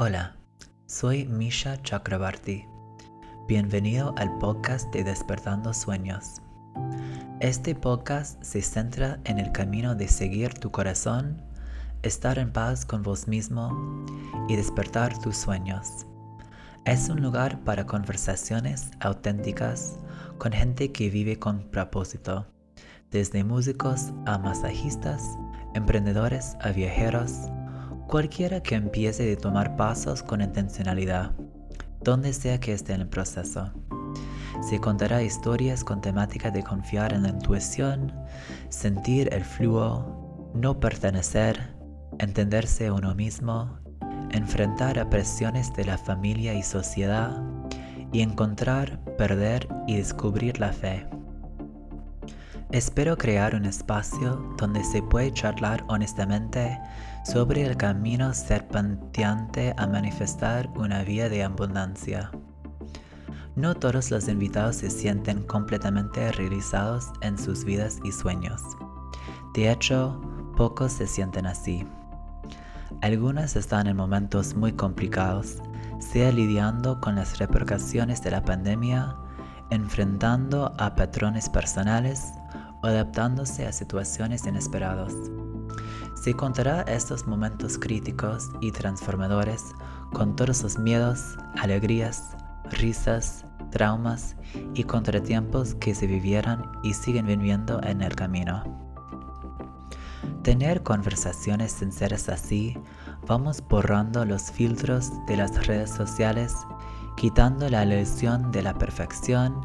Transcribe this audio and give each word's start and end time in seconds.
Hola, 0.00 0.36
soy 0.86 1.26
Misha 1.26 1.82
Chakrabarti. 1.82 2.64
Bienvenido 3.48 4.14
al 4.16 4.38
podcast 4.38 4.88
de 4.92 5.02
Despertando 5.02 5.74
Sueños. 5.74 6.40
Este 7.40 7.74
podcast 7.74 8.40
se 8.40 8.62
centra 8.62 9.18
en 9.24 9.40
el 9.40 9.50
camino 9.50 9.96
de 9.96 10.06
seguir 10.06 10.54
tu 10.54 10.70
corazón, 10.70 11.42
estar 12.04 12.38
en 12.38 12.52
paz 12.52 12.86
con 12.86 13.02
vos 13.02 13.26
mismo 13.26 14.06
y 14.48 14.54
despertar 14.54 15.18
tus 15.18 15.36
sueños. 15.36 16.06
Es 16.84 17.08
un 17.08 17.20
lugar 17.20 17.58
para 17.64 17.84
conversaciones 17.84 18.92
auténticas 19.00 19.98
con 20.38 20.52
gente 20.52 20.92
que 20.92 21.10
vive 21.10 21.40
con 21.40 21.68
propósito, 21.72 22.46
desde 23.10 23.42
músicos 23.42 24.12
a 24.26 24.38
masajistas, 24.38 25.24
emprendedores 25.74 26.56
a 26.60 26.70
viajeros, 26.70 27.48
Cualquiera 28.08 28.62
que 28.62 28.74
empiece 28.74 29.30
a 29.30 29.36
tomar 29.36 29.76
pasos 29.76 30.22
con 30.22 30.40
intencionalidad, 30.40 31.32
donde 32.02 32.32
sea 32.32 32.58
que 32.58 32.72
esté 32.72 32.94
en 32.94 33.02
el 33.02 33.08
proceso. 33.10 33.70
Se 34.62 34.80
contará 34.80 35.22
historias 35.22 35.84
con 35.84 36.00
temática 36.00 36.50
de 36.50 36.62
confiar 36.62 37.12
en 37.12 37.24
la 37.24 37.28
intuición, 37.28 38.14
sentir 38.70 39.28
el 39.34 39.44
flujo, 39.44 40.50
no 40.54 40.80
pertenecer, 40.80 41.76
entenderse 42.18 42.90
uno 42.90 43.14
mismo, 43.14 43.78
enfrentar 44.30 44.98
a 44.98 45.10
presiones 45.10 45.70
de 45.74 45.84
la 45.84 45.98
familia 45.98 46.54
y 46.54 46.62
sociedad 46.62 47.42
y 48.10 48.22
encontrar, 48.22 49.04
perder 49.18 49.68
y 49.86 49.98
descubrir 49.98 50.58
la 50.58 50.72
fe. 50.72 51.06
Espero 52.70 53.16
crear 53.16 53.54
un 53.54 53.64
espacio 53.64 54.54
donde 54.58 54.84
se 54.84 55.02
puede 55.02 55.32
charlar 55.32 55.84
honestamente 55.88 56.78
sobre 57.30 57.62
el 57.62 57.76
camino 57.76 58.32
serpenteante 58.32 59.74
a 59.76 59.86
manifestar 59.86 60.70
una 60.76 61.02
vida 61.02 61.28
de 61.28 61.42
abundancia. 61.42 62.30
No 63.54 63.74
todos 63.74 64.10
los 64.10 64.28
invitados 64.28 64.76
se 64.76 64.88
sienten 64.88 65.42
completamente 65.42 66.32
realizados 66.32 67.12
en 67.20 67.36
sus 67.36 67.64
vidas 67.64 67.98
y 68.02 68.12
sueños. 68.12 68.62
De 69.52 69.70
hecho, 69.70 70.18
pocos 70.56 70.92
se 70.92 71.06
sienten 71.06 71.44
así. 71.44 71.86
Algunos 73.02 73.56
están 73.56 73.88
en 73.88 73.96
momentos 73.96 74.54
muy 74.54 74.72
complicados, 74.72 75.58
sea 75.98 76.32
lidiando 76.32 76.98
con 76.98 77.16
las 77.16 77.38
repercusiones 77.38 78.22
de 78.22 78.30
la 78.30 78.42
pandemia, 78.42 79.14
enfrentando 79.68 80.72
a 80.78 80.94
patrones 80.94 81.50
personales 81.50 82.32
o 82.82 82.86
adaptándose 82.86 83.66
a 83.66 83.72
situaciones 83.72 84.46
inesperadas. 84.46 85.12
Se 86.20 86.34
contará 86.34 86.82
estos 86.82 87.28
momentos 87.28 87.78
críticos 87.78 88.50
y 88.60 88.72
transformadores 88.72 89.62
con 90.12 90.34
todos 90.34 90.64
los 90.64 90.78
miedos, 90.78 91.36
alegrías, 91.56 92.36
risas, 92.72 93.44
traumas 93.70 94.34
y 94.74 94.82
contratiempos 94.82 95.76
que 95.76 95.94
se 95.94 96.08
vivieron 96.08 96.68
y 96.82 96.94
siguen 96.94 97.26
viviendo 97.26 97.80
en 97.84 98.02
el 98.02 98.16
camino. 98.16 98.64
Tener 100.42 100.82
conversaciones 100.82 101.70
sinceras 101.70 102.28
así, 102.28 102.76
vamos 103.28 103.62
borrando 103.68 104.24
los 104.24 104.50
filtros 104.50 105.12
de 105.26 105.36
las 105.36 105.66
redes 105.68 105.90
sociales, 105.90 106.52
quitando 107.16 107.68
la 107.68 107.84
ilusión 107.84 108.50
de 108.50 108.62
la 108.62 108.74
perfección 108.74 109.60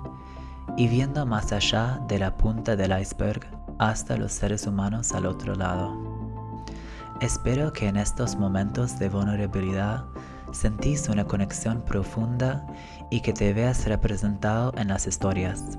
y 0.78 0.88
viendo 0.88 1.26
más 1.26 1.52
allá 1.52 2.00
de 2.08 2.20
la 2.20 2.38
punta 2.38 2.76
del 2.76 3.00
iceberg 3.00 3.42
hasta 3.80 4.18
los 4.18 4.32
seres 4.34 4.68
humanos 4.68 5.14
al 5.14 5.26
otro 5.26 5.56
lado. 5.56 6.03
Espero 7.22 7.72
que 7.72 7.88
en 7.88 7.98
estos 7.98 8.36
momentos 8.36 9.00
de 9.00 9.10
vulnerabilidad 9.10 10.06
sentís 10.52 11.08
una 11.10 11.26
conexión 11.26 11.82
profunda 11.82 12.66
y 13.10 13.22
que 13.22 13.34
te 13.34 13.54
veas 13.54 13.86
representado 13.86 14.74
en 14.78 14.90
las 14.90 15.08
historias. 15.08 15.78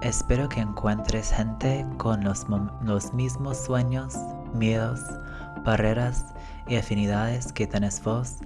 Espero 0.00 0.48
que 0.48 0.60
encuentres 0.60 1.32
gente 1.32 1.86
con 1.96 2.24
los, 2.24 2.46
los 2.82 3.12
mismos 3.12 3.58
sueños, 3.58 4.14
miedos, 4.54 5.00
barreras 5.64 6.24
y 6.66 6.76
afinidades 6.76 7.52
que 7.52 7.66
tenés 7.66 8.02
vos 8.02 8.36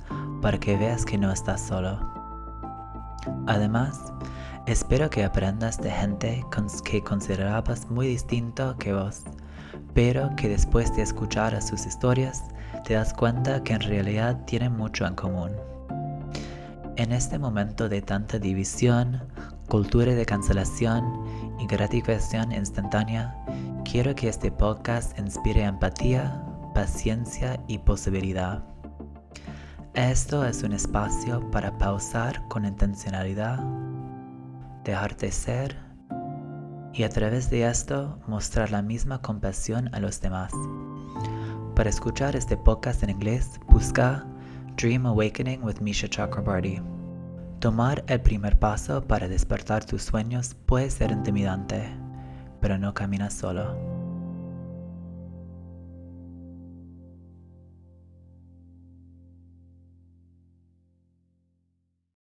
para 0.41 0.59
que 0.59 0.77
veas 0.77 1.05
que 1.05 1.19
no 1.19 1.31
estás 1.31 1.61
solo. 1.61 2.01
Además, 3.47 4.13
Espero 4.67 5.11
que 5.11 5.25
aprendas 5.25 5.81
de 5.81 5.91
gente 5.91 6.47
que 6.85 7.03
considerabas 7.03 7.91
muy 7.91 8.07
distinto 8.07 8.77
que 8.79 8.93
vos, 8.93 9.25
pero 9.95 10.35
que 10.37 10.49
después 10.49 10.95
de 10.95 11.03
escuchar 11.03 11.55
a 11.55 11.61
sus 11.61 11.87
historias 11.87 12.45
te 12.85 12.95
das 12.95 13.13
cuenta 13.13 13.63
que 13.63 13.75
en 13.75 13.81
realidad 13.81 14.45
tienen 14.45 14.77
mucho 14.77 15.07
en 15.07 15.15
común. 15.15 15.51
En 16.97 17.13
este 17.13 17.39
momento 17.39 17.89
de 17.89 18.03
tanta 18.03 18.39
división, 18.39 19.23
cultura 19.69 20.15
de 20.15 20.27
cancelación 20.27 21.05
y 21.59 21.67
gratificación 21.67 22.53
instantánea, 22.53 23.37
quiero 23.85 24.15
que 24.15 24.29
este 24.29 24.51
podcast 24.51 25.19
inspire 25.19 25.65
empatía, 25.65 26.45
paciencia 26.75 27.59
y 27.69 27.79
posibilidad. 27.79 28.63
Esto 29.95 30.45
es 30.45 30.63
un 30.63 30.73
espacio 30.73 31.51
para 31.51 31.77
pausar 31.79 32.47
con 32.49 32.65
intencionalidad 32.65 33.63
dejarte 34.85 35.31
ser 35.31 35.77
y 36.95 37.05
a 37.05 37.09
través 37.09 37.51
de 37.51 37.67
esto 37.67 38.19
mostrar 38.27 38.71
la 38.71 38.83
misma 38.83 39.23
compasión 39.23 39.93
a 39.95 40.01
los 40.01 40.21
demás. 40.21 40.53
Para 41.75 41.91
escuchar 41.91 42.37
este 42.37 42.57
podcast 42.57 43.03
en 43.03 43.11
inglés, 43.11 43.59
busca 43.69 44.27
Dream 44.77 45.07
Awakening 45.07 45.63
with 45.63 45.81
Misha 45.81 46.09
Chakrabarty. 46.09 46.81
Tomar 47.61 48.05
el 48.09 48.21
primer 48.21 48.59
paso 48.59 49.03
para 49.07 49.29
despertar 49.29 49.85
tus 49.85 50.03
sueños 50.03 50.55
puede 50.67 50.91
ser 50.91 51.11
intimidante, 51.11 51.83
pero 52.61 52.79
no 52.79 52.93
caminas 52.93 53.35
solo. 53.35 53.92